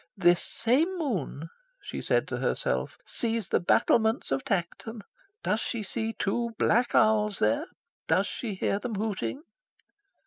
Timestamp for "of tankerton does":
4.31-5.59